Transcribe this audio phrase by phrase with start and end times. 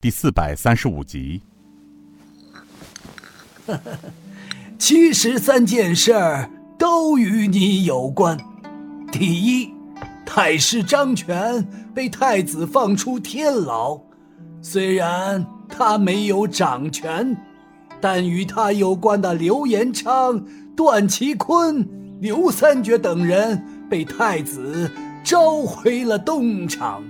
[0.00, 1.42] 第四百三十五集。
[4.78, 8.38] 其实三件事儿都与你有关。
[9.10, 9.74] 第一，
[10.24, 14.00] 太师张权被太子放出天牢，
[14.62, 17.36] 虽然他没有掌权，
[18.00, 20.40] 但与他有关的刘延昌、
[20.76, 21.84] 段祺坤、
[22.20, 23.60] 刘三绝等人
[23.90, 24.88] 被太子
[25.24, 27.02] 召回了东厂。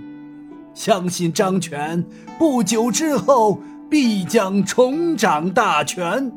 [0.79, 2.05] 相信张权
[2.39, 3.61] 不久之后
[3.91, 6.31] 必将重掌大权，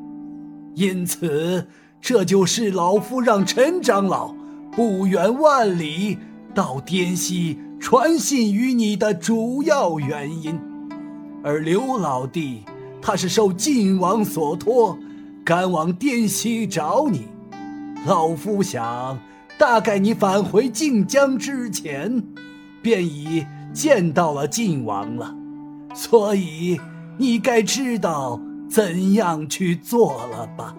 [0.73, 1.67] 因此
[2.01, 4.33] 这就是老夫让陈长老
[4.71, 6.17] 不远万里
[6.55, 10.59] 到滇西传信于你的主要原因。
[11.43, 12.63] 而刘老弟，
[12.99, 14.97] 他是受晋王所托，
[15.45, 17.27] 赶往滇西找你。
[18.07, 19.19] 老夫想，
[19.59, 22.23] 大概你返回晋江之前，
[22.81, 23.45] 便已。
[23.73, 25.33] 见到了晋王了，
[25.95, 26.79] 所以
[27.17, 28.39] 你该知道
[28.69, 30.75] 怎样去做了吧？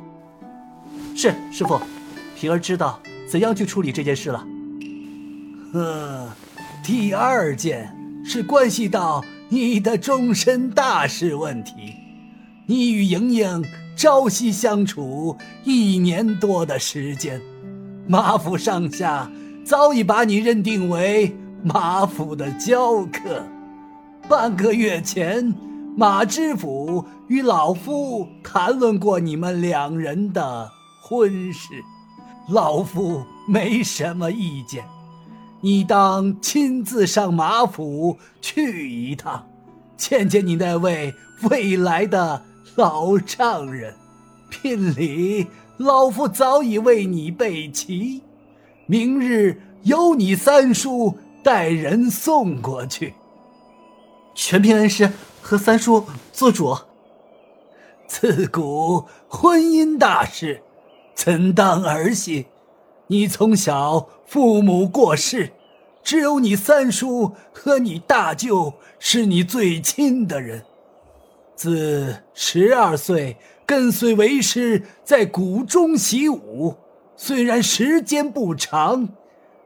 [1.14, 1.80] 是师傅，
[2.36, 4.46] 平儿知道怎样去处理这件事了。
[5.72, 6.28] 呵，
[6.84, 11.94] 第二件是关系到你的终身大事问题。
[12.66, 13.64] 你与莹莹
[13.96, 17.40] 朝夕相处一年多的时间，
[18.06, 19.30] 马府上下
[19.64, 21.34] 早已把你认定为。
[21.64, 23.46] 马府的教客，
[24.28, 25.54] 半个月前，
[25.96, 30.68] 马知府与老夫谈论过你们两人的
[31.00, 31.68] 婚事，
[32.48, 34.84] 老夫没什么意见。
[35.60, 39.46] 你当亲自上马府去一趟，
[39.96, 41.14] 见见你那位
[41.48, 42.42] 未来的
[42.74, 43.94] 老丈人。
[44.50, 45.46] 聘礼，
[45.76, 48.20] 老夫早已为你备齐，
[48.86, 51.16] 明日由你三叔。
[51.42, 53.14] 带人送过去，
[54.34, 56.76] 全凭恩师和三叔做主。
[58.06, 60.62] 自古婚姻大事，
[61.14, 62.46] 怎当儿戏？
[63.08, 65.52] 你从小父母过世，
[66.02, 70.64] 只有你三叔和你大舅是你最亲的人。
[71.56, 76.74] 自十二岁跟随为师在谷中习武，
[77.16, 79.08] 虽然时间不长。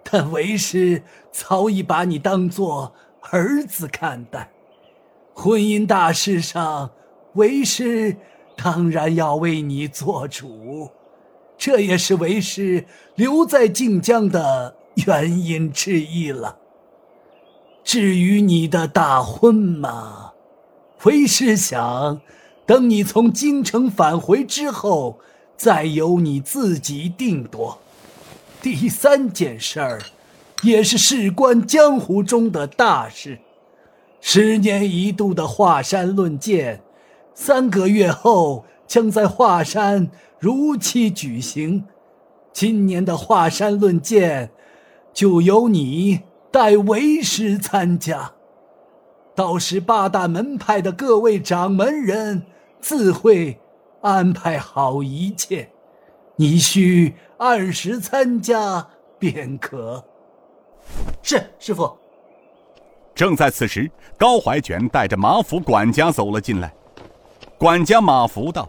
[0.09, 1.03] 但为师
[1.33, 4.51] 早已把你当做儿子看待，
[5.35, 6.91] 婚姻大事上，
[7.35, 8.17] 为师
[8.57, 10.91] 当然要为你做主，
[11.59, 12.87] 这也是为师
[13.17, 16.57] 留在晋江的原因之一了。
[17.83, 20.33] 至于你的大婚嘛，
[21.03, 22.21] 为师想，
[22.65, 25.19] 等你从京城返回之后，
[25.57, 27.81] 再由你自己定夺。
[28.69, 30.01] 第三件事儿，
[30.65, 33.39] 也是事关江湖中的大事，
[34.21, 36.83] 十年一度的华山论剑，
[37.33, 40.11] 三个月后将在华山
[40.41, 41.85] 如期举行。
[42.53, 44.51] 今年的华山论剑，
[45.15, 48.33] 就由你代为师参加，
[49.37, 52.43] 到时八大门派的各位掌门人
[52.81, 53.61] 自会
[54.01, 55.69] 安排好一切。
[56.39, 58.87] 你需按时参加
[59.19, 60.05] 便可。
[61.23, 61.97] 是师傅。
[63.15, 66.73] 正在此时，高怀卷带着马府管家走了进来。
[67.59, 68.69] 管家马福道：“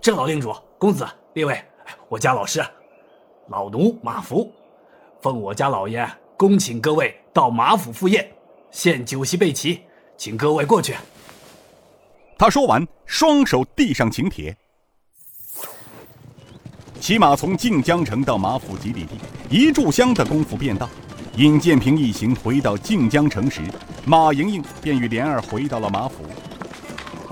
[0.00, 1.60] 郑老令主，公子，列位，
[2.08, 2.64] 我家老师，
[3.48, 4.52] 老奴马福，
[5.20, 8.32] 奉我家老爷恭请各位到马府赴宴，
[8.70, 9.82] 现酒席备齐，
[10.16, 10.94] 请各位过去。”
[12.38, 14.56] 他说完，双手递上请帖。
[17.00, 19.18] 骑马从靖江城到马府集里地，
[19.48, 20.86] 一炷香的功夫便到。
[21.36, 23.62] 尹建平一行回到靖江城时，
[24.04, 26.16] 马莹莹便与莲儿回到了马府。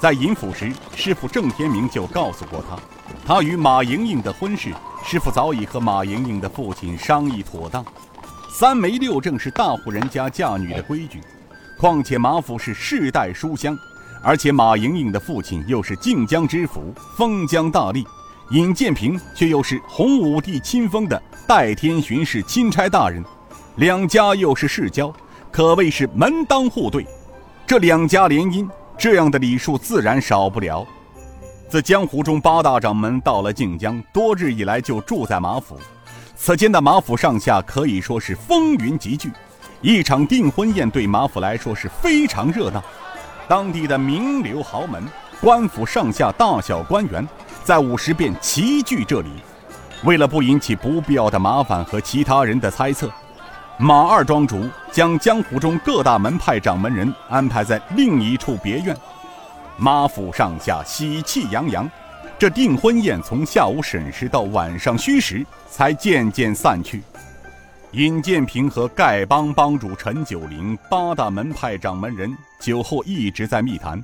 [0.01, 2.79] 在尹府时，师傅郑天明就告诉过他，
[3.27, 4.73] 他与马莹莹的婚事，
[5.05, 7.85] 师傅早已和马莹莹的父亲商议妥当。
[8.51, 11.21] 三媒六证是大户人家嫁女的规矩，
[11.77, 13.77] 况且马府是世代书香，
[14.23, 18.03] 而且马莹莹的父亲又是靖江知府，封疆大吏。
[18.51, 23.23] 尹建平却又是洪武帝亲封的代天巡视钦差大人，
[23.77, 25.13] 两家又是世交，
[25.53, 27.07] 可谓是门当户对。
[27.67, 28.67] 这两家联姻，
[28.97, 30.87] 这样的礼数自然少不了。
[31.69, 35.79] 自江湖中八大掌门到了靖江，多日以来就住在马府。
[36.35, 39.31] 此间的马府上下可以说是风云集聚，
[39.83, 42.83] 一场订婚宴对马府来说是非常热闹。
[43.47, 45.05] 当地的名流豪门、
[45.39, 47.29] 官府上下大小官员。
[47.69, 49.29] 在午时便齐聚这里，
[50.03, 53.13] 为了不引起不必要的麻烦和其他人的猜测，
[53.77, 58.97] 马二庄主将江湖中各大门派掌门人安排在另一处别院，
[59.77, 61.87] 马府上下喜气洋洋。
[62.39, 67.03] 这订婚宴从下午审时到晚上戌时，才渐渐散去。
[67.91, 74.03] 尹建平和丐帮帮主陈九龄、八大门派掌门人酒后一直在密谈。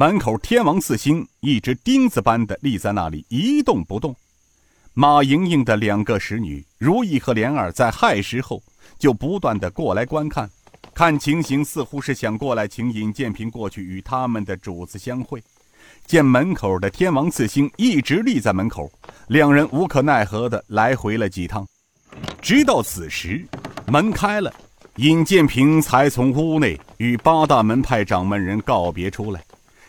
[0.00, 4.14] 门口天王四星一直钉子般的立在那里一动不动。
[4.94, 8.62] 马莹莹的两个使女如意和莲儿在亥时后
[8.96, 10.48] 就不断的过来观看，
[10.94, 15.42] 看情形似乎是想过来请尹建平过去与他们的主子相会。
[16.06, 18.88] 见门口的天王四星一直立在门口，
[19.26, 21.66] 两人无可奈何的来回了几趟，
[22.40, 23.44] 直到此时，
[23.88, 24.54] 门开了，
[24.94, 29.42] 尹建平才从屋内与八大门派掌门人告别出来，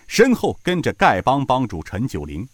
[0.10, 2.50] 身后跟着丐帮帮主陈九龄。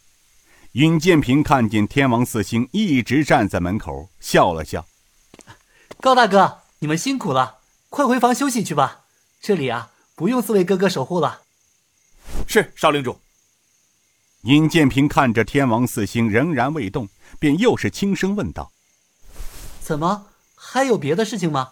[0.73, 4.85] 尹建平看见天王四星一直站在门口，笑了笑
[6.01, 7.59] ：“高大哥，你们辛苦了，
[7.89, 9.05] 快回房休息去吧，
[9.39, 11.43] 这里啊不用四位哥哥守护了。”
[12.45, 13.21] 是少领主。
[14.41, 17.07] 尹建平看着天王四星仍然未动，
[17.39, 18.69] 便又是轻声问道
[19.81, 21.71] ：“怎么还有别的事情吗？”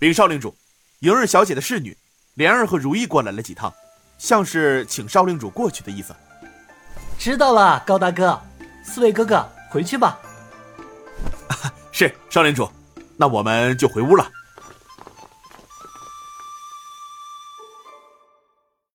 [0.00, 0.56] 禀少领主，
[0.98, 1.96] 莹儿小姐的侍女
[2.34, 3.72] 莲儿和如意过来了几趟，
[4.18, 6.14] 像是请少令主过去的意思。
[7.18, 8.38] 知道了，高大哥，
[8.84, 10.18] 四位哥哥回去吧。
[11.92, 12.68] 是少令主，
[13.16, 14.28] 那我们就回屋了。